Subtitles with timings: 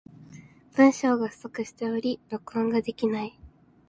[0.77, 3.39] 文章が不足しており、録音ができない。